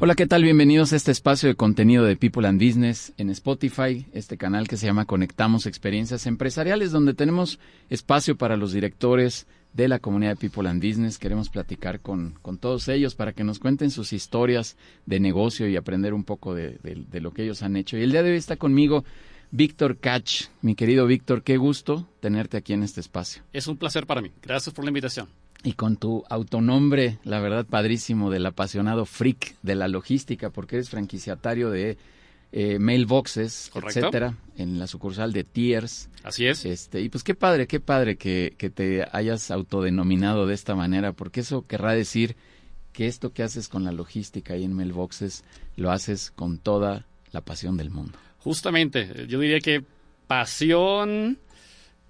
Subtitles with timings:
[0.00, 0.44] Hola, ¿qué tal?
[0.44, 4.76] Bienvenidos a este espacio de contenido de People and Business en Spotify, este canal que
[4.76, 7.58] se llama Conectamos Experiencias Empresariales, donde tenemos
[7.90, 11.18] espacio para los directores de la comunidad de People and Business.
[11.18, 15.74] Queremos platicar con, con todos ellos para que nos cuenten sus historias de negocio y
[15.74, 17.98] aprender un poco de, de lo que ellos han hecho.
[17.98, 19.04] Y el día de hoy está conmigo
[19.50, 20.44] Víctor Cach.
[20.62, 23.42] Mi querido Víctor, qué gusto tenerte aquí en este espacio.
[23.52, 24.30] Es un placer para mí.
[24.42, 25.26] Gracias por la invitación
[25.62, 30.90] y con tu autonombre, la verdad, padrísimo, del apasionado freak de la logística, porque eres
[30.90, 31.98] franquiciatario de
[32.52, 36.08] eh, mailboxes, etcétera, en la sucursal de Tiers.
[36.22, 36.64] Así es.
[36.64, 41.12] Este, y pues qué padre, qué padre que, que te hayas autodenominado de esta manera,
[41.12, 42.36] porque eso querrá decir
[42.92, 45.44] que esto que haces con la logística ahí en mailboxes
[45.76, 48.18] lo haces con toda la pasión del mundo.
[48.38, 49.84] Justamente, yo diría que
[50.26, 51.38] pasión,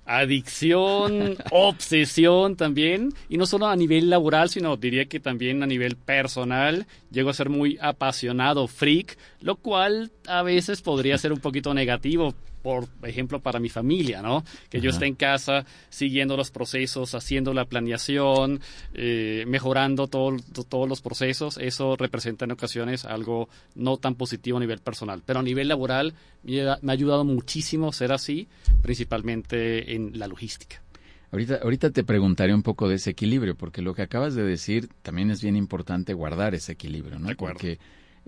[0.09, 5.97] adicción, obsesión también, y no solo a nivel laboral, sino diría que también a nivel
[5.97, 6.87] personal.
[7.13, 12.35] Llego a ser muy apasionado, freak, lo cual a veces podría ser un poquito negativo,
[12.63, 14.45] por ejemplo, para mi familia, ¿no?
[14.71, 18.61] Que yo esté en casa siguiendo los procesos, haciendo la planeación,
[18.95, 24.79] eh, mejorando todos los procesos, eso representa en ocasiones algo no tan positivo a nivel
[24.81, 25.23] personal.
[25.25, 28.49] Pero a nivel laboral me ha, ayudado muchísimo ser así,
[28.83, 30.83] principalmente en la logística.
[31.31, 34.89] Ahorita, ahorita te preguntaré un poco de ese equilibrio, porque lo que acabas de decir
[35.03, 37.27] también es bien importante guardar ese equilibrio, ¿no?
[37.27, 37.55] De acuerdo.
[37.55, 37.79] Porque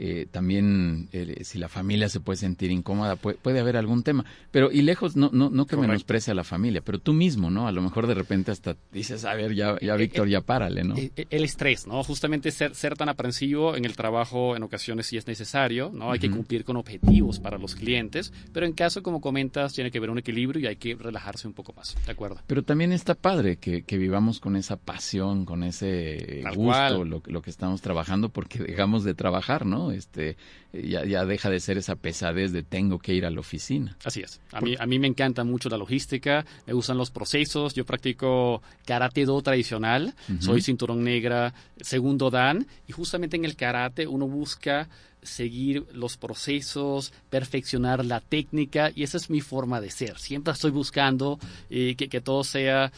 [0.03, 4.25] eh, también eh, si la familia se puede sentir incómoda, puede, haber algún tema.
[4.51, 7.69] Pero, y lejos, no, no, no que menosprecie a la familia, pero tú mismo, ¿no?
[7.69, 10.85] A lo mejor de repente hasta dices, a ver, ya, ya eh, Víctor, ya párale,
[10.85, 10.95] ¿no?
[10.97, 12.03] El estrés, ¿no?
[12.03, 16.13] Justamente ser, ser tan aprensivo en el trabajo en ocasiones sí es necesario, ¿no?
[16.13, 19.99] Hay que cumplir con objetivos para los clientes, pero en caso, como comentas, tiene que
[19.99, 22.41] haber un equilibrio y hay que relajarse un poco más, ¿de acuerdo?
[22.47, 27.43] Pero también está padre que, que vivamos con esa pasión, con ese gusto, lo, lo
[27.43, 29.90] que estamos trabajando, porque dejamos de trabajar, ¿no?
[29.93, 30.37] Este,
[30.73, 33.97] ya, ya, deja de ser esa pesadez de tengo que ir a la oficina.
[34.05, 34.41] Así es.
[34.53, 37.75] A mí, a mí me encanta mucho la logística, me gustan los procesos.
[37.75, 44.07] Yo practico karate do tradicional, soy cinturón negra, segundo dan, y justamente en el karate
[44.07, 44.89] uno busca
[45.23, 50.19] seguir los procesos, perfeccionar la técnica, y esa es mi forma de ser.
[50.19, 52.93] Siempre estoy buscando eh, que, que todo sea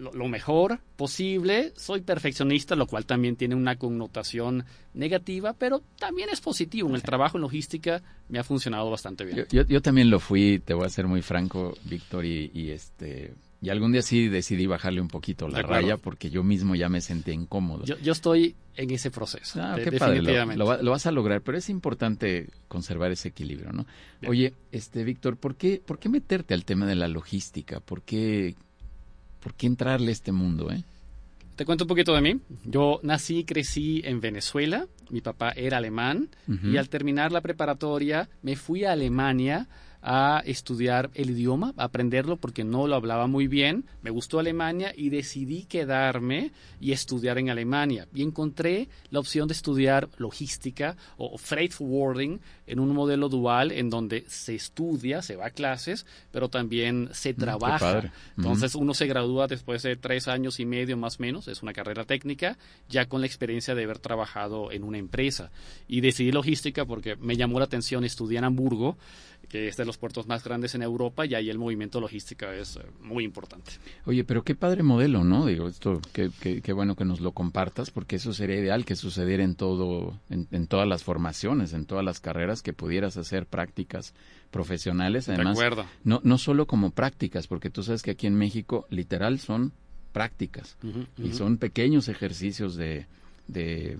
[0.00, 1.72] lo, mejor posible.
[1.76, 6.88] Soy perfeccionista, lo cual también tiene una connotación negativa, pero también es positivo.
[6.88, 9.46] En el trabajo en logística me ha funcionado bastante bien.
[9.50, 13.34] Yo, también lo fui, te voy a ser muy franco, Víctor, y, este...
[13.62, 17.02] Y algún día sí decidí bajarle un poquito la raya porque yo mismo ya me
[17.02, 17.84] sentí incómodo.
[17.84, 19.60] Yo, estoy en ese proceso.
[19.62, 20.56] Ah, definitivamente.
[20.56, 23.84] Lo, vas a lograr, pero es importante conservar ese equilibrio, ¿no?
[24.26, 27.80] Oye, este Víctor, ¿por qué, ¿por qué meterte al tema de la logística?
[27.80, 28.54] ¿Por qué
[29.40, 30.82] ¿Por qué entrarle a este mundo, eh?
[31.56, 32.40] Te cuento un poquito de mí.
[32.64, 34.86] Yo nací y crecí en Venezuela.
[35.10, 39.68] Mi papá era alemán y al terminar la preparatoria me fui a Alemania
[40.02, 43.84] a estudiar el idioma, a aprenderlo porque no lo hablaba muy bien.
[44.02, 48.06] Me gustó Alemania y decidí quedarme y estudiar en Alemania.
[48.14, 53.90] Y encontré la opción de estudiar logística o freight forwarding en un modelo dual en
[53.90, 58.12] donde se estudia, se va a clases, pero también se mm, trabaja.
[58.36, 61.72] Entonces uno se gradúa después de tres años y medio más o menos, es una
[61.72, 62.56] carrera técnica,
[62.88, 65.50] ya con la experiencia de haber trabajado en una empresa.
[65.88, 68.96] Y decidí logística porque me llamó la atención, estudié en Hamburgo
[69.50, 72.76] que es de los puertos más grandes en Europa y ahí el movimiento logística es
[72.76, 73.72] eh, muy importante.
[74.06, 75.44] Oye, pero qué padre modelo, ¿no?
[75.44, 79.42] Digo, esto, qué, qué, bueno que nos lo compartas porque eso sería ideal que sucediera
[79.42, 84.14] en todo, en, todas las formaciones, en todas las carreras que pudieras hacer prácticas
[84.52, 85.28] profesionales.
[85.28, 85.58] Además,
[86.04, 89.72] No, no solo como prácticas, porque tú sabes que aquí en México literal son
[90.12, 90.76] prácticas
[91.18, 93.06] y son pequeños ejercicios de,
[93.48, 93.98] de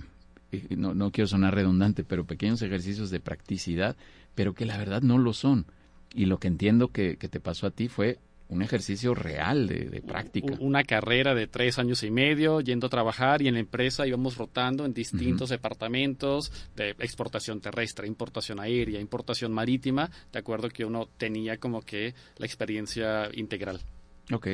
[0.71, 3.97] no, no quiero sonar redundante, pero pequeños ejercicios de practicidad
[4.41, 5.67] pero que la verdad no lo son.
[6.15, 10.55] Y lo que entiendo que, te pasó a ti fue un ejercicio real de, práctica.
[10.61, 14.39] Una carrera de tres años y medio yendo a trabajar y en la empresa íbamos
[14.39, 21.11] rotando en distintos departamentos de exportación terrestre, importación aérea, importación marítima, de acuerdo que uno
[21.19, 23.83] tenía como que la experiencia integral.
[24.32, 24.49] Ok.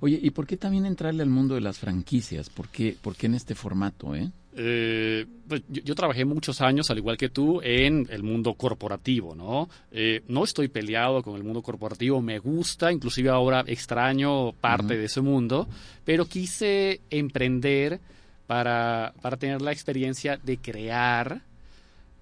[0.00, 2.50] Oye, ¿y por qué también entrarle al mundo de las franquicias?
[2.50, 4.30] ¿Por qué, por qué en este formato, eh?
[4.54, 9.68] Eh, pues yo, trabajé muchos años, al igual que tú, en el mundo corporativo, ¿no?
[9.90, 15.06] Eh, no estoy peleado con el mundo corporativo, me gusta, inclusive ahora extraño parte de
[15.06, 15.68] ese mundo,
[16.04, 18.00] pero quise emprender
[18.46, 21.40] para, para tener la experiencia de crear,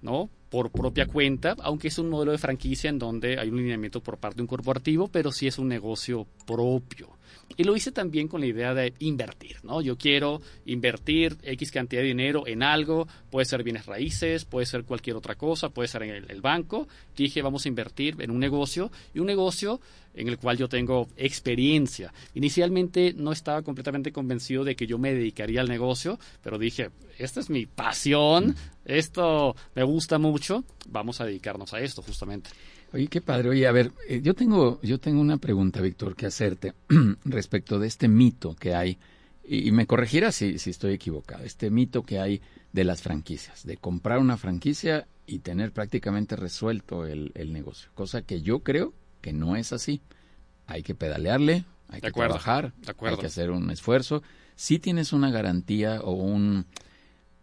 [0.01, 0.29] ¿no?
[0.51, 4.17] Por propia cuenta, aunque es un modelo de franquicia en donde hay un lineamiento por
[4.17, 7.09] parte de un corporativo, pero sí es un negocio propio.
[7.57, 9.81] Y lo hice también con la idea de invertir, ¿no?
[9.81, 14.83] Yo quiero invertir X cantidad de dinero en algo, puede ser bienes raíces, puede ser
[14.83, 16.87] cualquier otra cosa, puede ser en el, banco.
[17.15, 19.79] Dije, vamos a invertir en un negocio y un negocio
[20.13, 22.13] en el cual yo tengo experiencia.
[22.33, 27.39] Inicialmente no estaba completamente convencido de que yo me dedicaría al negocio, pero dije, esta
[27.39, 28.55] es mi pasión,
[28.85, 30.40] esto me gusta mucho,
[30.89, 32.49] vamos a dedicarnos a esto justamente.
[32.93, 33.49] Oye, qué padre.
[33.49, 36.73] Oye, a ver, eh, yo tengo, yo tengo una pregunta, Víctor, que hacerte
[37.25, 38.97] respecto de este mito que hay,
[39.43, 42.41] y, me corregirás si, si estoy equivocado, este mito que hay
[42.73, 48.41] de las franquicias, de comprar una franquicia y tener prácticamente resuelto el, negocio, cosa que
[48.41, 50.01] yo creo que no es así.
[50.67, 54.23] Hay que pedalearle, hay que trabajar, hay que hacer un esfuerzo.
[54.55, 56.65] Si tienes una garantía o un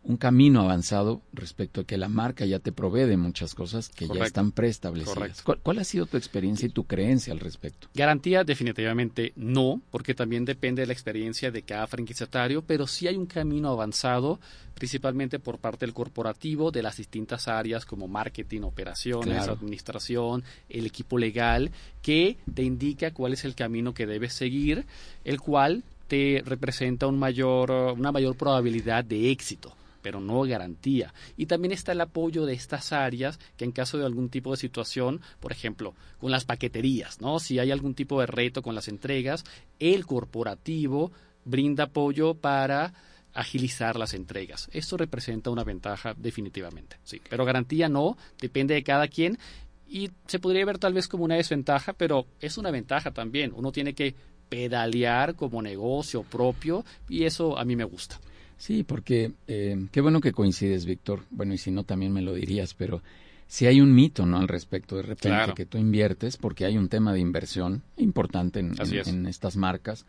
[0.05, 4.09] un camino avanzado respecto a que la marca ya te provee de muchas cosas que
[4.09, 5.43] ya están preestablecidas.
[5.43, 7.89] ¿Cuál, ha sido tu experiencia y tu creencia al respecto?
[7.95, 13.17] Garantía definitivamente no, porque también depende de la experiencia de cada franquiciatario, pero sí hay
[13.17, 14.41] un camino avanzado,
[14.75, 21.19] principalmente por parte del corporativo, de las distintas áreas como marketing, operaciones, administración, el equipo
[21.19, 24.87] legal, que te indica cuál es el camino que debes seguir,
[25.25, 29.75] el cual te representa un mayor, una mayor probabilidad de éxito
[30.09, 31.13] pero no garantía.
[31.37, 34.57] Y también está el apoyo de estas áreas que en caso de algún tipo de
[34.57, 37.39] situación, por ejemplo, con las paqueterías, ¿no?
[37.39, 39.45] Si hay algún tipo de reto con las entregas,
[39.79, 41.13] el corporativo
[41.45, 42.95] brinda apoyo para
[43.35, 44.71] agilizar las entregas.
[44.73, 47.21] Esto representa una ventaja definitivamente, sí.
[47.29, 49.39] Pero garantía no, depende de cada quien
[49.87, 53.53] y se podría ver tal vez como una desventaja, pero es una ventaja también.
[53.55, 54.15] Uno tiene que
[54.49, 58.19] pedalear como negocio propio y eso a mí me gusta.
[58.59, 61.23] Sí, porque eh, qué bueno que coincides, Víctor.
[61.31, 63.03] Bueno, y si no, también me lo dirías, pero
[63.47, 64.39] si hay un mito, ¿no?
[64.39, 69.27] Al respecto, de repente, que tú inviertes, porque hay un tema de inversión importante en,
[69.27, 70.07] estas marcas,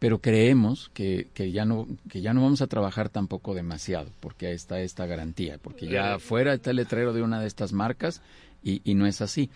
[0.00, 4.52] pero creemos que, que, ya no, que ya no vamos a trabajar tampoco demasiado, porque
[4.52, 6.18] está esta garantía, porque ya eh.
[6.18, 8.22] fuera está el letrero de una de estas marcas
[8.62, 9.50] y, y no es así.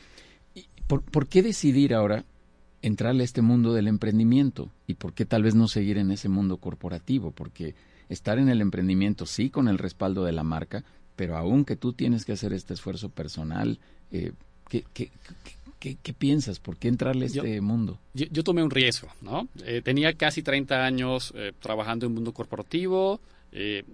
[0.87, 2.25] ¿Por, ¿Por qué decidir ahora
[2.83, 4.71] entrarle a este mundo del emprendimiento?
[4.87, 7.33] ¿Y por qué tal vez no seguir en ese mundo corporativo?
[7.33, 7.75] Porque
[8.09, 10.85] estar en el emprendimiento, sí, con el respaldo de la marca,
[11.17, 13.79] pero aún que tú tienes que hacer este esfuerzo personal,
[14.11, 14.33] eh,
[14.69, 15.11] ¿qué, qué,
[15.79, 16.61] qué, piensas?
[16.61, 17.99] ¿Por qué entrarle a este mundo?
[18.15, 19.49] Yo, tomé un riesgo, ¿no?
[19.65, 23.21] Eh, tenía casi 30 años eh, trabajando en el mundo corporativo,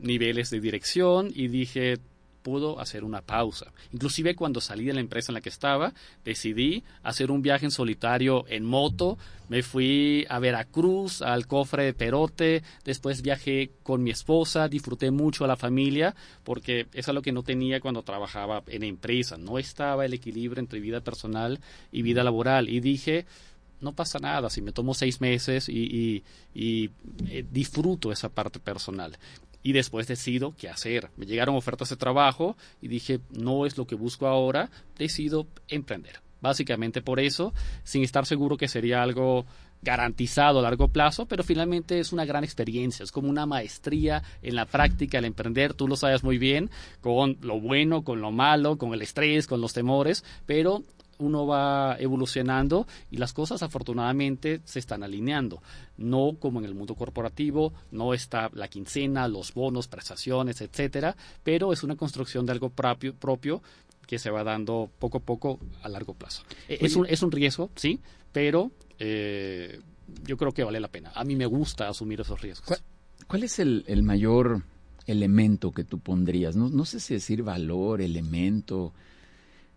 [0.01, 1.99] niveles de dirección, y dije,
[2.45, 3.73] pudo hacer una pausa.
[3.93, 5.95] Inclusive cuando salí de la empresa en la que estaba,
[6.25, 9.19] decidí hacer un viaje en solitario en moto.
[9.49, 15.45] Me fui a Veracruz, al cofre de Perote, después viajé con mi esposa, disfruté mucho
[15.45, 16.15] a la familia,
[16.45, 19.39] porque eso es lo que no tenía cuando trabajaba en empresa.
[19.39, 21.61] No estaba el equilibrio entre vida personal
[21.91, 22.69] y vida laboral.
[22.69, 23.25] Y dije,
[23.81, 26.23] no pasa nada si me tomo seis meses y,
[26.55, 26.91] eh,
[27.51, 29.17] disfruto esa parte personal
[29.65, 31.11] y después decido qué hacer.
[31.17, 36.21] Me llegaron ofertas de trabajo y dije, no es lo que busco ahora, decido emprender.
[36.41, 39.47] Básicamente por eso, sin estar seguro que sería algo
[39.81, 44.55] garantizado a largo plazo, pero finalmente es una gran experiencia, es como una maestría en
[44.55, 48.77] la práctica, el emprender, tú lo sabes muy bien, con lo bueno, con lo malo,
[48.77, 50.83] con el estrés, con los temores, pero
[51.19, 55.63] uno va evolucionando y las cosas afortunadamente se están alineando.
[55.97, 61.73] No como en el mundo corporativo, no está la quincena, los bonos, prestaciones, etcétera, pero
[61.73, 63.63] es una construcción de algo propio, propio
[64.07, 66.43] que se va dando poco a poco a largo plazo.
[66.69, 68.01] E, es un, es un riesgo, sí,
[68.33, 69.81] pero eh,
[70.25, 71.13] yo creo que vale la pena.
[71.15, 72.83] A mí me gusta asumir esos riesgos.
[73.27, 74.63] ¿Cuál, es el, el, mayor
[75.07, 76.57] elemento que tú pondrías?
[76.57, 78.93] No, no sé si decir valor, elemento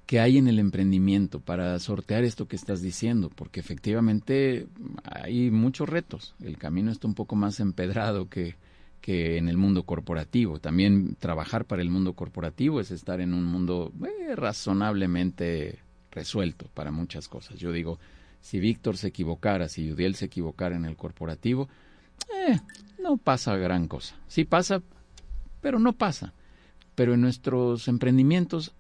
[0.08, 4.66] que hay en el emprendimiento para sortear esto que estás diciendo, porque efectivamente
[5.04, 6.34] hay muchos retos.
[6.42, 8.56] El camino está un poco más empedrado que,
[9.02, 10.60] que en el mundo corporativo.
[10.60, 16.90] También trabajar para el mundo corporativo es estar en un mundo eh, razonablemente resuelto para
[16.90, 17.60] muchas cosas.
[17.60, 18.00] Yo digo,
[18.40, 21.68] si Víctor se equivocara, si Yudiel se equivocara en el corporativo,
[22.34, 22.58] eh,
[23.04, 24.16] no pasa gran cosa.
[24.28, 24.82] Sí pasa,
[25.60, 26.34] pero no pasa.
[26.96, 28.74] Pero en nuestros emprendimientos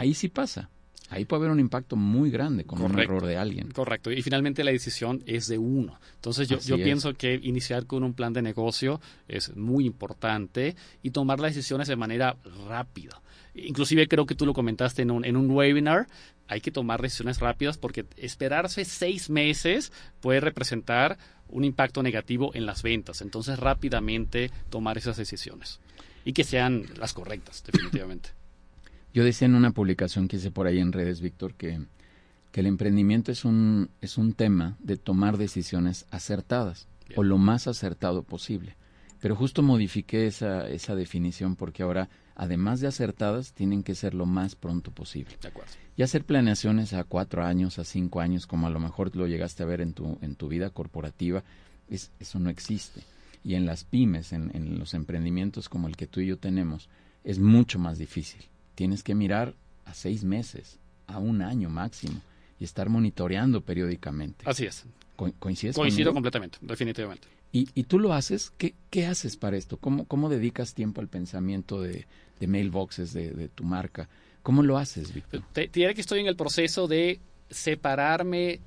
[0.00, 0.70] ahí sí pasa.
[1.10, 3.72] Ahí puede haber un impacto muy grande con un error de alguien.
[3.72, 4.12] Correcto.
[4.12, 5.98] Y finalmente la decisión es de uno.
[6.14, 11.10] Entonces yo, yo pienso que iniciar con un plan de negocio es muy importante y
[11.10, 12.36] tomar las decisiones de manera
[12.68, 13.20] rápida.
[13.54, 16.06] Inclusive creo que tú lo comentaste en un, en un webinar,
[16.46, 22.66] hay que tomar decisiones rápidas porque esperarse seis meses puede representar un impacto negativo en
[22.66, 23.20] las ventas.
[23.20, 25.80] Entonces rápidamente tomar esas decisiones
[26.24, 28.30] y que sean las correctas, definitivamente.
[29.12, 31.80] Yo decía en una publicación que hice por ahí en redes, Víctor, que,
[32.52, 36.86] que el emprendimiento es un, es un tema de tomar decisiones acertadas
[37.16, 38.76] o lo más acertado posible.
[39.20, 44.26] Pero justo modifiqué esa, esa definición porque ahora, además de acertadas, tienen que ser lo
[44.26, 45.36] más pronto posible.
[45.42, 45.72] De acuerdo.
[45.96, 49.64] Y hacer planeaciones a cuatro años, a cinco años, como a lo mejor lo llegaste
[49.64, 51.42] a ver en tu, en tu vida corporativa,
[51.88, 53.02] es, eso no existe.
[53.42, 56.88] Y en las pymes, en, en los emprendimientos como el que tú y yo tenemos,
[57.24, 58.40] es mucho más difícil
[58.74, 62.20] tienes que mirar a seis meses, a un año máximo,
[62.58, 64.44] y estar monitoreando periódicamente.
[64.46, 64.84] Así es.
[65.38, 67.28] ¿Coincides Coincido completamente, definitivamente.
[67.52, 68.52] ¿Y, ¿Y, tú lo haces?
[68.56, 69.76] ¿Qué, ¿Qué, haces para esto?
[69.76, 72.06] ¿Cómo, cómo dedicas tiempo al pensamiento de,
[72.38, 74.08] de mailboxes de, de, tu marca?
[74.42, 75.42] ¿Cómo lo haces, Víctor?
[75.52, 78.60] Te, te diré que estoy en el proceso de separarme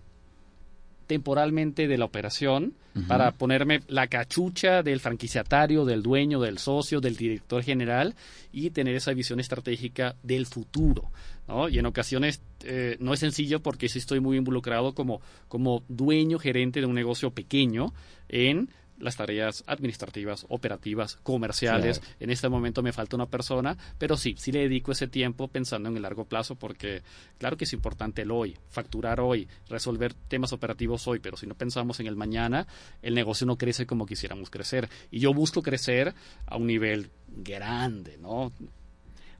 [1.05, 2.73] temporalmente de la operación
[3.07, 8.13] para ponerme la cachucha del franquiciatario, del dueño, del socio, del director general
[8.51, 11.09] y tener esa visión estratégica del futuro.
[11.47, 11.69] ¿no?
[11.69, 16.37] Y en ocasiones eh, no es sencillo porque sí estoy muy involucrado como, como dueño,
[16.37, 17.93] gerente de un negocio pequeño
[18.29, 18.69] en
[19.03, 22.01] las tareas administrativas, operativas, comerciales.
[22.19, 25.89] En este momento me falta una persona, pero sí, sí le dedico ese tiempo pensando
[25.89, 27.03] en el largo plazo porque
[27.37, 31.55] claro que es importante el hoy, facturar hoy, resolver temas operativos hoy, pero si no
[31.55, 32.67] pensamos en el mañana,
[33.01, 34.89] el negocio no crece como quisiéramos crecer.
[35.11, 36.13] Y yo busco crecer
[36.45, 38.51] a un nivel grande, ¿no?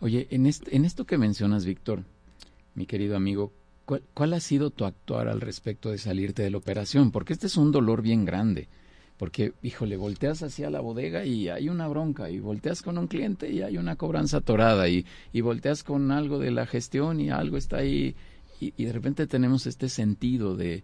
[0.02, 2.04] Oye, en, en esto que mencionas, Víctor,
[2.76, 3.54] mi querido amigo,
[3.86, 7.12] ¿cuál, ¿cuál ha sido tu actuar al respecto de salirte de la operación?
[7.12, 8.68] Porque este es un dolor bien grande
[9.24, 13.50] porque, híjole, volteas hacia la bodega y hay una bronca, y volteas con un cliente
[13.50, 17.56] y hay una cobranza atorada, y, y volteas con algo de la gestión y algo
[17.56, 18.18] está ahí,
[18.60, 20.84] y, de repente tenemos este sentido de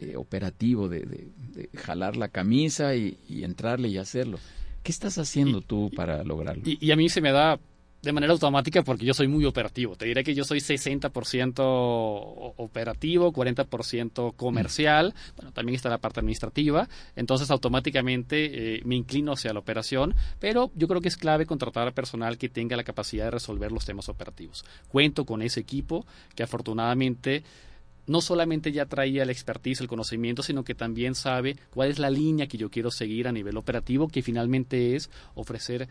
[0.00, 4.40] eh, operativo, de, de, jalar la camisa y, entrarle y hacerlo.
[4.82, 6.64] ¿Qué estás haciendo tú para lograrlo?
[6.66, 7.60] y a mí se me da
[8.02, 9.96] de manera automática porque yo soy muy operativo.
[9.96, 15.14] Te diré que yo soy 60% operativo, 40% comercial.
[15.36, 16.88] Bueno, también está la parte administrativa.
[17.16, 20.14] Entonces, automáticamente eh, me inclino hacia la operación.
[20.38, 23.72] Pero yo creo que es clave contratar a personal que tenga la capacidad de resolver
[23.72, 24.64] los temas operativos.
[24.88, 27.42] Cuento con ese equipo que afortunadamente
[28.06, 32.10] no solamente ya traía la expertise, el conocimiento, sino que también sabe cuál es la
[32.10, 35.88] línea que yo quiero seguir a nivel operativo, que finalmente es ofrecer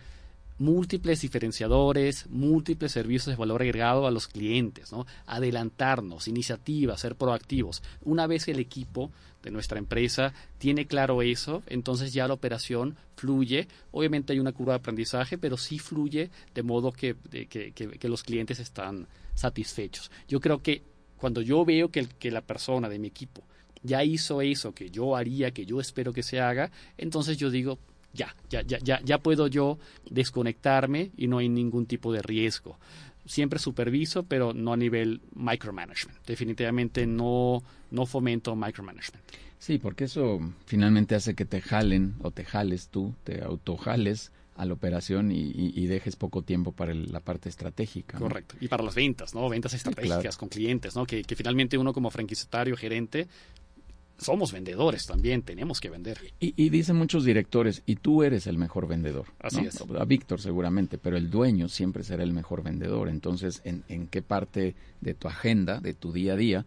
[0.57, 5.05] múltiples diferenciadores, múltiples servicios de valor agregado a los clientes, ¿no?
[5.25, 7.83] adelantarnos, iniciativas, ser proactivos.
[8.03, 9.11] Una vez el equipo
[9.43, 13.67] de nuestra empresa tiene claro eso, entonces ya la operación fluye.
[13.91, 18.59] Obviamente hay una curva de aprendizaje, pero sí fluye de modo que, que, los clientes
[18.59, 20.09] están satisfechos.
[20.27, 20.81] Yo creo que
[21.17, 23.43] cuando yo veo que, que la persona de mi equipo
[23.83, 27.77] ya hizo eso que yo haría, que yo espero que se haga, entonces yo digo,
[28.15, 29.77] ya, ya, ya, ya, ya puedo yo
[30.09, 32.77] desconectarme y no hay ningún tipo de riesgo.
[33.25, 36.25] Siempre superviso, pero no a nivel micromanagement.
[36.25, 39.23] Definitivamente no, no fomento micromanagement.
[39.57, 44.65] Sí, porque eso finalmente hace que te jalen o te jales tú, te autojales a
[44.65, 48.17] la operación y, dejes poco tiempo para la parte estratégica.
[48.17, 48.55] Correcto.
[48.61, 49.49] Y para las ventas, ¿no?
[49.49, 51.05] Ventas estratégicas con clientes, ¿no?
[51.05, 53.27] Que, que, finalmente uno como franquiciatario, gerente,
[54.17, 56.19] somos vendedores también, tenemos que vender.
[56.39, 59.25] Y, dicen muchos directores, y tú eres el mejor vendedor.
[59.39, 59.81] Así es.
[59.81, 63.09] A Víctor seguramente, pero el dueño siempre será el mejor vendedor.
[63.09, 66.65] Entonces, ¿en, ¿en qué parte de tu agenda, de tu día a día,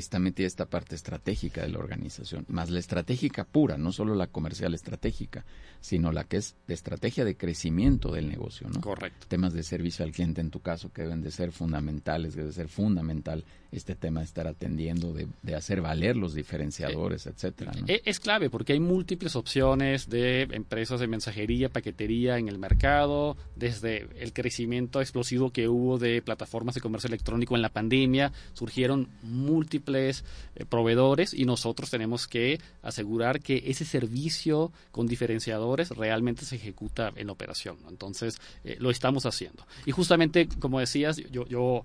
[0.00, 4.26] está metida esta parte estratégica de la organización, más la estratégica pura, no solo la
[4.26, 5.44] comercial estratégica,
[5.80, 8.80] sino la que es de estrategia de crecimiento del negocio, ¿no?
[8.80, 9.26] Correcto.
[9.28, 12.68] Temas de servicio al cliente en tu caso que deben de ser fundamentales, debe ser
[12.68, 17.72] fundamental este tema de estar atendiendo, de, hacer valer los diferenciadores, eh, etcétera.
[17.86, 23.36] Eh, es clave porque hay múltiples opciones de empresas de mensajería, paquetería en el mercado,
[23.56, 29.08] desde el crecimiento explosivo que hubo de plataformas de comercio electrónico en la pandemia, surgieron
[29.22, 30.24] múltiples
[30.56, 37.12] eh, proveedores y nosotros tenemos que asegurar que ese servicio con diferenciadores realmente se ejecuta
[37.14, 37.76] en la operación.
[37.88, 38.38] Entonces,
[38.78, 39.66] lo estamos haciendo.
[39.86, 41.84] Y justamente, como decías, yo, yo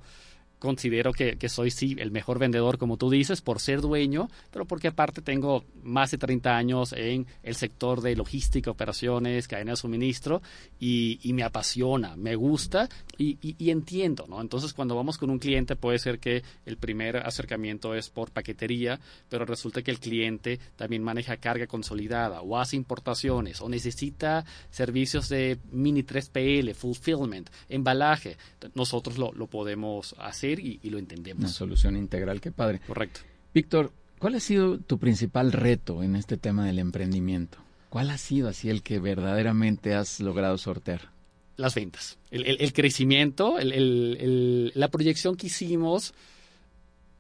[0.66, 4.66] considero que, que, soy sí el mejor vendedor, como tú dices, por ser dueño, pero
[4.66, 9.78] porque aparte tengo más de 30 años en el sector de logística, operaciones, cadena de
[9.78, 10.42] suministro
[10.80, 14.42] y, y me apasiona, me gusta y, y, entiendo, ¿no?
[14.42, 19.00] Entonces, cuando vamos con un cliente, puede ser que el primer acercamiento es por paquetería,
[19.30, 25.30] pero resulta que el cliente también maneja carga consolidada o hace importaciones o necesita servicios
[25.30, 28.38] de mini 3PL, fulfillment, embalaje.
[28.74, 31.40] Nosotros lo, lo podemos hacer y, lo entendemos.
[31.40, 32.80] Una solución integral, qué padre.
[32.86, 33.22] Correcto.
[33.54, 37.58] Víctor, ¿cuál ha sido tu principal reto en este tema del emprendimiento?
[37.90, 41.14] ¿Cuál ha sido así el que verdaderamente has logrado sortear?
[41.58, 46.14] Las ventas, el, crecimiento, la proyección que hicimos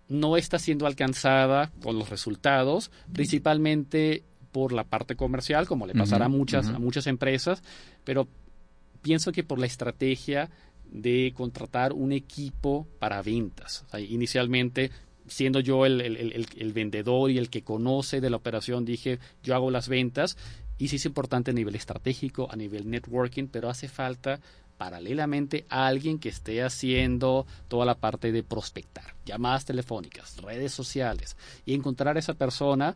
[0.10, 6.25] no está siendo alcanzada con los resultados, principalmente por la parte comercial, como le pasará
[6.25, 7.63] a, muchas, a muchas empresas,
[8.04, 8.27] pero
[9.01, 10.50] pienso que por la estrategia
[10.92, 13.86] de contratar un equipo para ventas.
[13.98, 14.92] inicialmente,
[15.27, 19.72] siendo yo el, el, vendedor y el que conoce de la operación, dije, yo hago
[19.72, 20.38] las ventas.
[20.77, 24.42] Y sí es importante a nivel estratégico, a nivel networking, pero hace falta
[24.77, 31.38] paralelamente a alguien que esté haciendo toda la parte de prospectar, llamadas telefónicas, redes sociales,
[31.65, 32.96] y encontrar a esa persona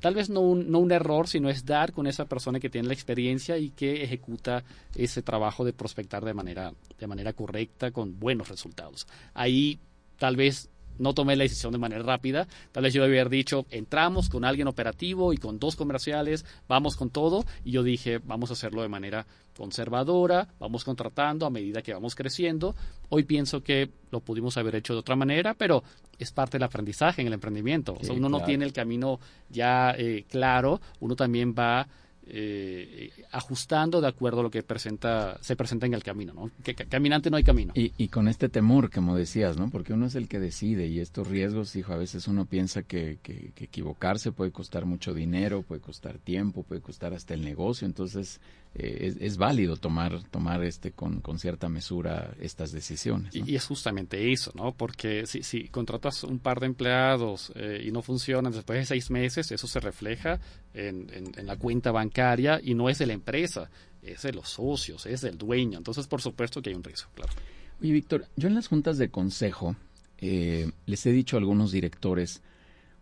[0.00, 2.88] tal vez no un, no un error, sino es dar con esa persona que tiene
[2.88, 8.18] la experiencia y que ejecuta ese trabajo de prospectar de manera, de manera correcta, con
[8.18, 9.06] buenos resultados.
[9.34, 9.78] Ahí
[10.18, 12.46] tal vez no tomé la decisión de manera rápida.
[12.72, 16.96] Tal vez yo debía haber dicho, entramos con alguien operativo y con dos comerciales, vamos
[16.96, 17.44] con todo.
[17.64, 19.26] Y yo dije, vamos a hacerlo de manera
[19.56, 22.76] conservadora, vamos contratando a medida que vamos creciendo.
[23.08, 25.82] Hoy pienso que lo pudimos haber hecho de otra manera, pero
[26.18, 27.94] es parte del aprendizaje en el emprendimiento.
[28.00, 31.88] o sea, uno no tiene el camino ya eh, claro, uno también va
[32.30, 36.50] eh, ajustando de acuerdo a lo que presenta, se presenta en el camino, ¿no?
[36.62, 37.72] Que, caminante no hay camino.
[37.74, 39.70] Y, con este temor, como decías, ¿no?
[39.70, 43.18] Porque uno es el que decide y estos riesgos, hijo, a veces uno piensa que,
[43.22, 48.40] que, equivocarse puede costar mucho dinero, puede costar tiempo, puede costar hasta el negocio, entonces
[48.74, 53.34] eh, es, válido tomar, tomar este con, con cierta mesura estas decisiones.
[53.34, 54.72] Y, es justamente eso, ¿no?
[54.72, 59.10] Porque si, si contratas un par de empleados eh, y no funcionan después de seis
[59.10, 60.38] meses, eso se refleja
[60.74, 63.70] en, en, la cuenta bancaria y no es de la empresa,
[64.02, 65.78] es de los socios, es del dueño.
[65.78, 67.32] Entonces, por supuesto que hay un riesgo, claro.
[67.80, 69.76] Oye, Víctor, yo en las juntas de consejo
[70.18, 72.42] eh, les he dicho a algunos directores,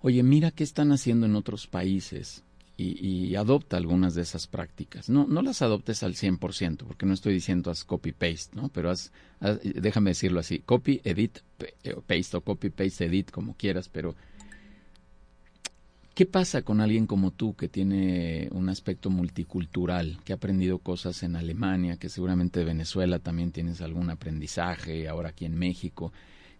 [0.00, 2.44] oye, mira qué están haciendo en otros países
[2.78, 5.08] y, adopta algunas de esas prácticas.
[5.08, 8.68] No, no las adoptes al 100%, porque no estoy diciendo haz copy-paste, ¿no?
[8.68, 9.12] Pero haz,
[9.62, 11.38] déjame decirlo así, copy, edit,
[11.84, 14.14] eh, paste o copy-paste, edit, como quieras, pero
[16.14, 21.22] ¿qué pasa con alguien como tú que tiene un aspecto multicultural, que ha aprendido cosas
[21.22, 26.12] en Alemania, que seguramente de Venezuela también tienes algún aprendizaje, ahora aquí en México?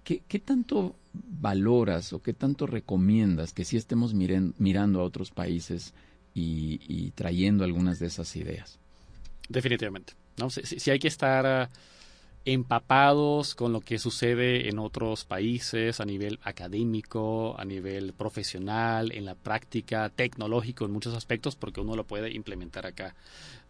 [0.06, 5.94] ¿Qué, tanto valoras o qué tanto recomiendas que si estemos mirando a otros países
[6.32, 8.78] y, trayendo algunas de esas ideas?
[9.48, 10.12] Definitivamente.
[10.36, 10.48] ¿no?
[10.48, 11.70] Si, hay que estar ah,
[12.46, 19.24] empapados con lo que sucede en otros países a nivel académico, a nivel profesional, en
[19.24, 23.16] la práctica, tecnológico, en muchos aspectos, porque uno lo puede implementar acá.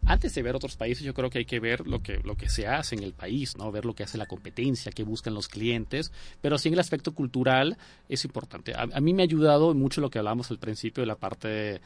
[0.05, 2.49] Antes de ver otros países, yo creo que hay que ver lo que, lo que
[2.49, 3.71] se hace en el país, ¿no?
[3.71, 7.13] Ver lo que hace la competencia, qué buscan los clientes, pero sí en el aspecto
[7.13, 8.73] cultural es importante.
[8.75, 11.47] A, mí me ha ayudado mucho lo que hablamos al principio de la parte...
[11.47, 11.81] De,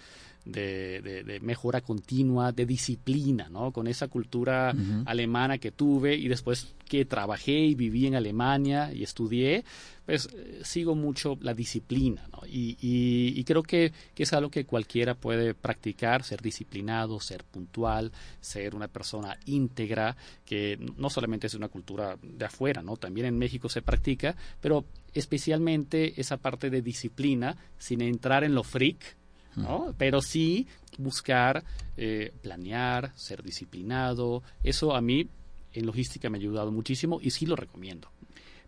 [0.46, 3.72] de, mejora continua, de disciplina, ¿no?
[3.72, 4.74] Con esa cultura
[5.06, 9.64] alemana que tuve y después que trabajé y viví en Alemania y estudié,
[10.06, 12.40] pues eh, sigo mucho la disciplina, ¿no?
[12.46, 18.90] Y, creo que, es algo que cualquiera puede practicar, ser disciplinado, ser puntual, ser una
[18.90, 22.98] persona íntegra, que no solamente es una cultura de afuera, ¿no?
[22.98, 28.64] También en México se practica, pero especialmente esa parte de disciplina, sin entrar en lo
[28.64, 29.16] freak,
[29.56, 29.94] ¿no?
[29.98, 31.64] Pero sí buscar
[31.98, 34.44] eh, planear, ser disciplinado.
[34.64, 35.28] Eso a mí
[35.74, 38.10] en logística me ha ayudado muchísimo y sí lo recomiendo.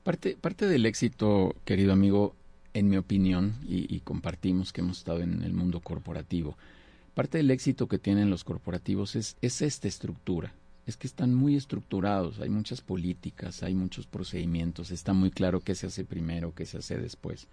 [0.04, 2.36] Parte, parte del éxito, querido amigo,
[2.74, 6.58] en mi opinión, y, compartimos que hemos estado en el mundo corporativo,
[7.13, 10.54] parte del éxito que tienen los corporativos es, es esta estructura.
[10.86, 15.76] Es que están muy estructurados, hay muchas políticas, hay muchos procedimientos, está muy claro qué
[15.76, 17.48] se hace primero, qué se hace después.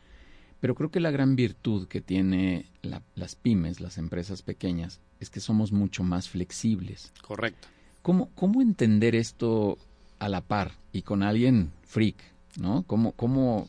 [0.61, 2.67] Pero creo que la gran virtud que tiene
[3.15, 7.13] las pymes, las empresas pequeñas, es que somos mucho más flexibles.
[7.27, 7.69] Correcto.
[8.03, 9.79] ¿Cómo, cómo entender esto
[10.19, 12.17] a la par y con alguien freak?
[12.59, 12.83] ¿no?
[12.87, 13.69] ¿Cómo, cómo,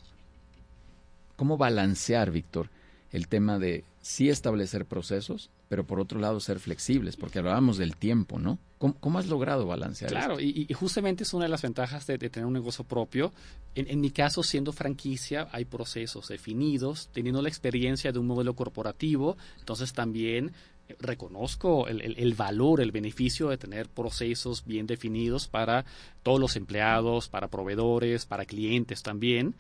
[1.36, 2.70] cómo balancear, Víctor,
[3.12, 7.16] el tema de sí establecer procesos, pero por otro lado ser flexibles?
[7.16, 8.60] Porque hablábamos del tiempo, ¿no?
[8.78, 12.54] ¿Cómo, has logrado balancear Claro, y, justamente es una de las ventajas de, tener un
[12.54, 13.32] negocio propio.
[13.76, 19.38] En, mi caso, siendo franquicia, hay procesos definidos, teniendo la experiencia de un modelo corporativo,
[19.60, 20.52] entonces también
[20.90, 25.86] eh, reconozco el, valor, el beneficio de tener procesos bien definidos para
[26.24, 29.54] todos los empleados, para proveedores, para clientes también.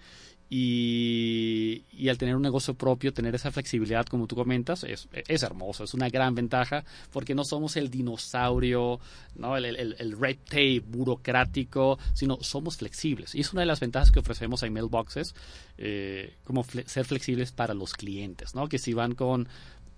[0.54, 5.44] Y, y, al tener un negocio propio, tener esa flexibilidad, como tú comentas, es, es
[5.44, 6.84] hermoso, es una gran ventaja
[7.14, 9.00] porque no somos el dinosaurio,
[9.36, 9.56] ¿no?
[9.56, 13.34] el, el, el, red tape burocrático, sino somos flexibles.
[13.34, 15.36] Y es una de las ventajas que ofrecemos a Mailboxes,
[15.78, 18.68] eh, como ser flexibles para los clientes, ¿no?
[18.68, 19.48] que si van con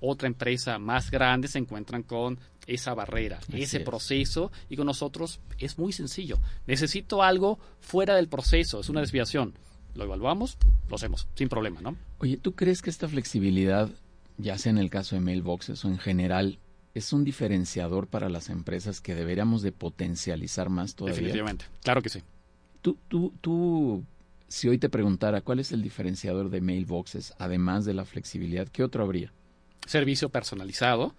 [0.01, 2.37] otra empresa más grande se encuentran con
[2.67, 6.37] esa barrera, ese proceso y con nosotros es muy sencillo.
[6.67, 9.55] Necesito algo fuera del proceso, es una desviación
[9.95, 10.57] lo evaluamos,
[10.89, 11.95] lo hacemos, sin problema, ¿no?
[12.19, 13.89] Oye, ¿tú crees que esta flexibilidad,
[14.37, 16.59] ya sea en el caso de mailboxes o en general,
[16.93, 21.17] es un diferenciador para las empresas que deberíamos de potencializar más todavía?
[21.17, 22.21] Definitivamente, claro que sí.
[22.81, 24.03] Tú, tú, tú,
[24.47, 28.83] si hoy te preguntara cuál es el diferenciador de mailboxes, además de la flexibilidad, ¿qué
[28.83, 29.31] otro habría?
[29.85, 31.15] Servicio personalizado,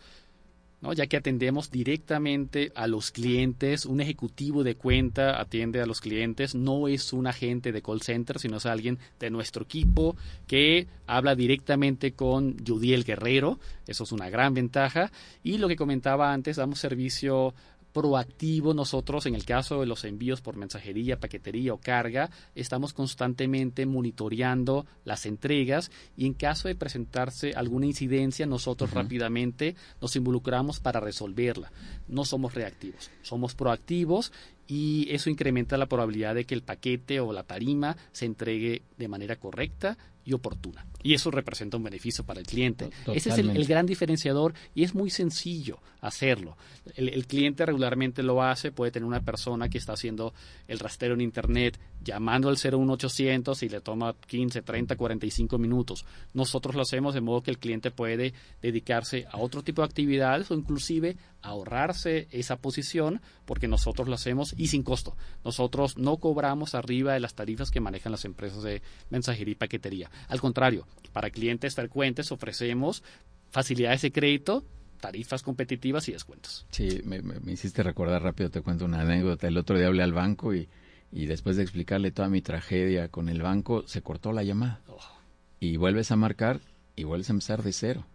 [0.93, 3.87] ya que atendemos directamente a los clientes.
[3.87, 8.39] Un ejecutivo de cuenta atiende a los clientes, no es un agente de call center,
[8.39, 10.17] sino es alguien de nuestro equipo
[10.47, 13.59] que habla directamente con Judiel Guerrero.
[13.87, 15.11] Eso es una gran ventaja.
[15.43, 17.55] Y lo que comentaba antes, damos servicio
[17.95, 23.87] proactivo nosotros en el caso de los envíos por mensajería, paquetería o carga, estamos constantemente
[23.87, 30.99] monitoreando las entregas y en caso de presentarse alguna incidencia, nosotros rápidamente nos involucramos para
[30.99, 31.71] resolverla.
[32.09, 34.33] No somos reactivos, somos proactivos
[34.67, 39.09] y eso incrementa la probabilidad de que el paquete o la tarima se entregue de
[39.09, 40.87] manera correcta y oportuna.
[41.03, 42.91] Y eso representa un beneficio para el cliente.
[43.13, 46.57] Ese es el, gran diferenciador y es muy sencillo hacerlo.
[46.97, 50.33] El, cliente regularmente lo hace, puede tener una persona que está haciendo
[50.67, 56.05] el rastreo en Internet llamando al 01800 y le toma 15, 30, 45 minutos.
[56.33, 58.33] Nosotros lo hacemos de modo que el cliente puede
[58.63, 64.55] dedicarse a otro tipo de actividades o inclusive ahorrarse esa posición porque nosotros lo hacemos
[64.57, 65.17] y sin costo.
[65.45, 70.11] Nosotros no cobramos arriba de las tarifas que manejan las empresas de mensajería y paquetería.
[70.29, 73.03] Al contrario, para clientes frecuentes ofrecemos
[73.51, 74.65] facilidades de crédito,
[75.01, 76.67] tarifas competitivas y descuentos.
[76.71, 77.21] Sí, me,
[77.53, 79.47] hiciste recordar rápido, te cuento una anécdota.
[79.47, 80.67] El otro día hablé al banco y,
[81.13, 84.81] después de explicarle toda mi tragedia con el banco, se cortó la llamada.
[84.89, 84.99] Oh.
[85.61, 86.61] Y vuelves a marcar
[86.97, 88.07] y vuelves a empezar de cero.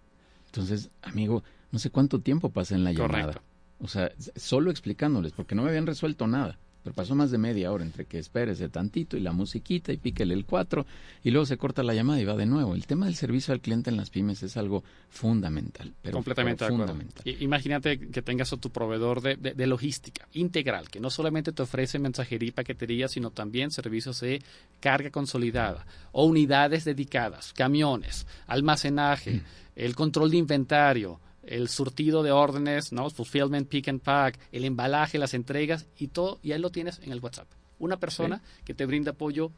[0.48, 3.42] Entonces, amigo, no sé cuánto tiempo pasé en la llamada.
[3.80, 6.58] O sea, solo explicándoles, porque no me habían resuelto nada.
[6.84, 10.34] Pero pasó más de media hora entre que espérese tantito y la musiquita y píquele
[10.34, 10.86] el 4
[11.24, 12.74] y luego se corta la llamada y va de nuevo.
[12.74, 15.94] El tema del servicio al cliente en las pymes es algo fundamental.
[16.02, 17.24] Pero, Completamente fundamental.
[17.42, 22.00] Imagínate que tengas a tu proveedor de, de, logística integral, que no solamente te ofrece
[22.00, 24.42] mensajería y paquetería, sino también servicios de
[24.80, 29.42] carga consolidada o unidades dedicadas, camiones, almacenaje, mm.
[29.76, 33.10] el control de inventario el surtido de órdenes, ¿no?
[33.10, 37.12] Fulfillment, pick and pack, el embalaje, las entregas y todo, y ahí lo tienes en
[37.12, 37.48] el WhatsApp.
[37.80, 39.54] Una persona que te brinda apoyo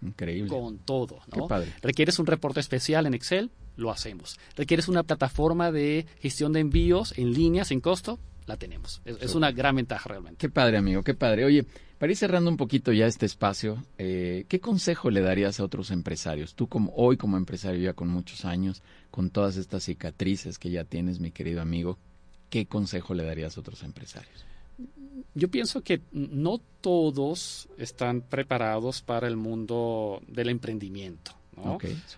[0.47, 1.47] con todo, ¿no?
[1.81, 4.39] Requieres un reporte especial en Excel, lo hacemos.
[4.55, 8.19] Requieres una plataforma de gestión de envíos en línea sin costo,
[8.51, 9.01] la tenemos.
[9.05, 10.37] Es, una gran ventaja realmente.
[10.37, 11.45] Qué padre, amigo, qué padre.
[11.45, 11.65] Oye,
[11.97, 15.91] para ir cerrando un poquito ya este espacio, eh, ¿qué consejo le darías a otros
[15.91, 16.53] empresarios?
[16.53, 20.83] Tú como hoy como empresario ya con muchos años, con todas estas cicatrices que ya
[20.83, 21.97] tienes, mi querido amigo,
[22.49, 24.45] ¿qué consejo le darías a otros empresarios?
[25.33, 31.40] Yo pienso que no todos están preparados para el mundo del emprendimiento.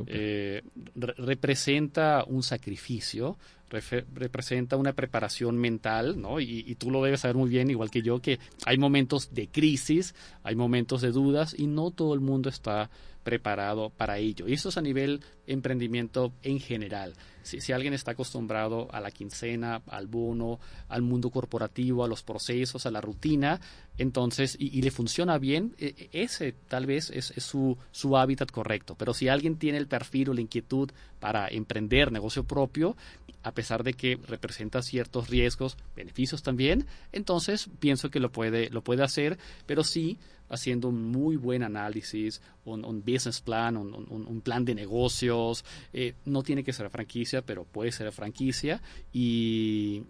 [0.08, 0.62] Eh,
[0.96, 3.38] representa un sacrificio,
[3.70, 6.40] representa una preparación mental, ¿no?
[6.40, 9.48] Y, y, tú lo debes saber muy bien, igual que yo, que hay momentos de
[9.48, 12.90] crisis, hay momentos de dudas y no todo el mundo está
[13.24, 14.48] preparado para ello.
[14.48, 17.14] Y eso es a nivel emprendimiento en general.
[17.42, 22.24] Si, si, alguien está acostumbrado a la quincena, al bono, al mundo corporativo, a los
[22.24, 23.60] procesos, a la rutina,
[23.98, 28.96] entonces, y, le funciona bien, e, e, ese tal vez es, su, su hábitat correcto.
[28.98, 32.98] Pero si alguien tiene el perfil o la inquietud para emprender negocio propio,
[33.44, 38.84] a pesar de que representa ciertos riesgos, beneficios también, entonces pienso que lo puede, lo
[38.84, 40.18] puede hacer, pero sí
[40.50, 45.66] haciendo un muy buen análisis, un, business plan, un, plan de negocios.
[45.92, 50.04] Eh, no tiene que ser franquicia, pero puede ser franquicia y,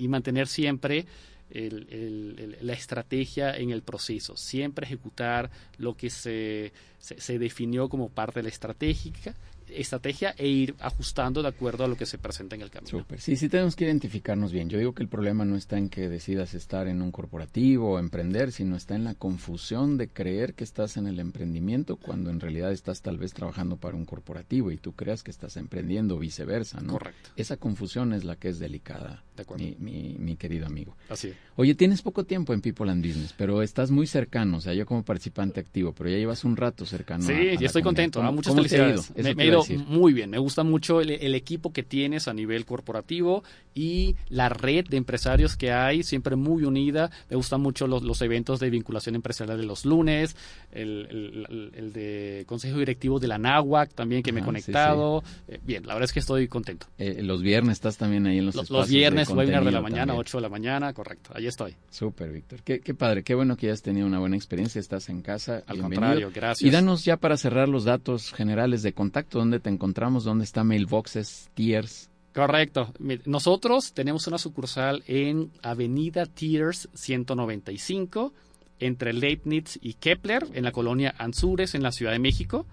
[0.00, 1.06] mantener siempre
[1.50, 8.44] la estrategia en el proceso, siempre ejecutar lo que se, se, definió como parte de
[8.44, 9.34] la estratégica
[9.68, 12.90] estrategia e ir ajustando de acuerdo a lo que se presenta en el camino.
[12.90, 13.20] Súper.
[13.20, 14.68] Sí, sí tenemos que identificarnos bien.
[14.68, 17.98] Yo digo que el problema no está en que decidas estar en un corporativo o
[17.98, 22.40] emprender, sino está en la confusión de creer que estás en el emprendimiento cuando en
[22.40, 26.18] realidad estás tal vez trabajando para un corporativo y tú creas que estás emprendiendo o
[26.18, 26.92] viceversa, ¿no?
[26.94, 27.30] Correcto.
[27.36, 29.64] Esa confusión es la que es delicada, De acuerdo.
[29.64, 30.96] mi, mi, mi querido amigo.
[31.08, 31.36] Así es.
[31.56, 34.84] Oye, tienes poco tiempo en People and Business, pero estás muy cercano, o sea, yo
[34.86, 37.24] como participante activo, pero ya llevas un rato cercano.
[37.24, 37.82] Sí, a- a yo estoy comunidad.
[37.82, 38.18] contento.
[38.20, 39.02] ¿Cómo- ah, Muchas cómo te ha ido?
[39.02, 39.16] felicidades.
[39.16, 39.84] Me, me ha a ido decir.
[39.86, 40.30] muy bien.
[40.30, 43.42] Me gusta mucho el, el equipo que tienes a nivel corporativo
[43.74, 47.10] y la red de empresarios que hay, siempre muy unida.
[47.28, 50.36] Me gustan mucho los, los eventos de vinculación empresarial de los lunes,
[50.72, 55.22] el, el- de consejo directivo de la NAWAC también que me he sí, conectado.
[55.48, 56.86] Eh, bien, la verdad es que estoy contento.
[56.98, 59.80] Eh, los viernes estás también ahí en los Los, los viernes, de webinar de la
[59.80, 60.20] mañana, también.
[60.20, 61.30] 8 de la mañana, correcto.
[61.34, 61.76] Ahí estoy.
[61.90, 62.60] Súper, Víctor.
[62.64, 65.62] Qué, qué padre, qué bueno que hayas tenido una buena experiencia, estás en casa.
[65.66, 65.88] Al bienvenido.
[66.00, 66.66] contrario, gracias.
[66.66, 70.64] Y danos ya para cerrar los datos generales de contacto, dónde te encontramos, dónde está
[70.64, 72.10] Mailboxes, Tiers.
[72.34, 72.92] Correcto.
[73.26, 78.32] Nosotros tenemos una sucursal en Avenida Tears 195,
[78.80, 82.66] entre Leibniz y Kepler, en la colonia Anzures, en la Ciudad de México.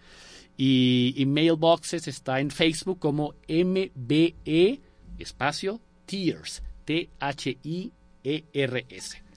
[0.57, 4.81] y, y Mailboxes está en Facebook como MBE
[5.17, 6.61] espacio Tears.
[6.85, 7.91] T-H-I-E-R-S.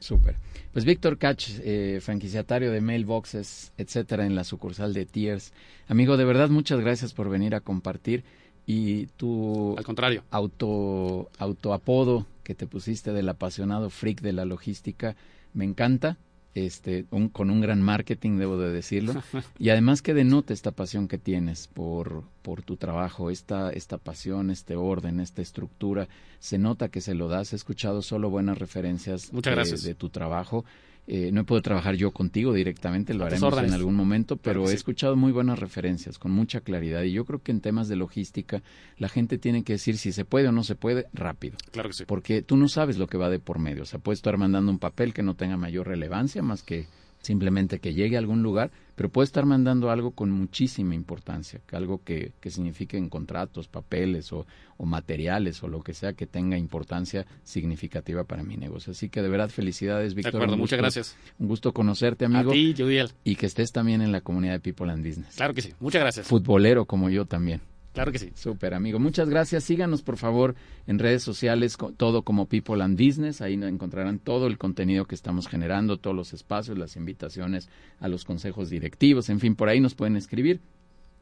[0.01, 0.37] Súper.
[0.73, 5.53] Pues Víctor Cach, eh, franquiciatario de Mailboxes, etcétera, en la sucursal de Tiers.
[5.89, 8.25] Amigo, de verdad, muchas gracias por venir a compartir.
[8.67, 10.25] Y tu Al contrario.
[10.31, 15.17] auto, autoapodo que te pusiste del apasionado freak de la logística,
[15.55, 16.19] me encanta.
[16.64, 19.12] Este, un- con un gran marketing, debo de decirlo.
[19.59, 24.51] Y además que denota esta pasión que tienes por, por tu trabajo, esta, esta pasión,
[24.51, 26.09] este orden, esta estructura.
[26.38, 27.53] Se nota que se lo das.
[27.53, 29.83] He escuchado solo buenas referencias Muchas de, gracias.
[29.83, 30.64] de tu trabajo.
[31.09, 34.69] Eh, no he podido trabajar yo contigo directamente, lo haremos en algún momento, pero Claro
[34.69, 34.77] he sí.
[34.77, 37.03] escuchado muy buenas referencias, con mucha claridad.
[37.05, 38.62] Y yo creo que en temas de logística,
[38.99, 41.95] la gente tiene que decir si se puede o no se puede rápido Claro que
[41.95, 42.05] sí.
[42.07, 43.85] porque tú no sabes lo que va de por medio.
[43.85, 46.87] O sea, puedes estar mandando un papel que no tenga mayor relevancia más que
[47.23, 52.03] simplemente que llegue a algún lugar, pero puedes estar mandando algo con muchísima importancia, algo
[52.03, 54.47] que, que signifique en contratos, papeles o,
[54.79, 58.91] o materiales o lo que sea que tenga importancia significativa para mi negocio.
[58.93, 60.37] Así que de verdad felicidades, De Víctor.
[60.37, 61.17] acuerdo, un muchas gracias.
[61.39, 63.11] Un gusto conocerte, amigo, A ti, Judiel.
[63.23, 65.37] y que estés también en la comunidad de People and Business.
[65.37, 65.73] Claro que sí.
[65.79, 66.27] Muchas gracias.
[66.27, 67.61] Futbolero como yo también.
[67.97, 68.31] Claro que sí.
[68.35, 68.99] Súper, amigo.
[68.99, 69.65] Muchas gracias.
[69.65, 70.55] Síganos, por favor,
[70.87, 73.41] en redes sociales, todo como People and Business.
[73.41, 78.27] Ahí encontrarán todo el contenido que estamos generando, todos los espacios, las invitaciones a los
[78.27, 79.31] consejos directivos.
[79.31, 80.61] En fin, por ahí nos pueden escribir.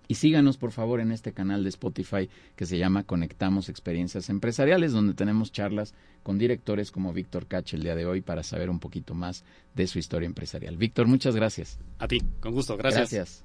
[0.09, 4.91] Y síganos, por favor, en este canal de Spotify que se llama Conectamos Experiencias Empresariales,
[4.91, 8.81] donde tenemos charlas con directores como Víctor Cach el día de hoy para saber un
[8.81, 9.45] poquito más
[9.77, 10.77] de su historia empresarial.
[10.77, 11.79] Víctor, muchas gracias.
[12.01, 12.21] A ti.
[12.41, 12.77] Con gusto.
[12.77, 13.13] Gracias.
[13.13, 13.45] Gracias.